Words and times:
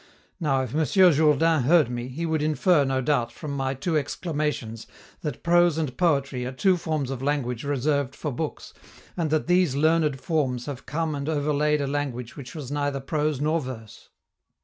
Now, 0.39 0.63
if 0.63 0.73
Mons. 0.73 0.93
Jourdain 0.95 1.61
heard 1.65 1.91
me, 1.91 2.07
he 2.07 2.25
would 2.25 2.41
infer, 2.41 2.83
no 2.83 3.01
doubt, 3.01 3.31
from 3.31 3.51
my 3.51 3.75
two 3.75 3.95
exclamations 3.95 4.87
that 5.21 5.43
prose 5.43 5.77
and 5.77 5.95
poetry 5.95 6.43
are 6.43 6.51
two 6.51 6.75
forms 6.75 7.11
of 7.11 7.21
language 7.21 7.63
reserved 7.63 8.15
for 8.15 8.31
books, 8.31 8.73
and 9.15 9.29
that 9.29 9.45
these 9.45 9.75
learned 9.75 10.19
forms 10.19 10.65
have 10.65 10.87
come 10.87 11.13
and 11.13 11.29
overlaid 11.29 11.81
a 11.81 11.85
language 11.85 12.35
which 12.35 12.55
was 12.55 12.71
neither 12.71 12.99
prose 12.99 13.39
nor 13.39 13.59
verse. 13.61 14.09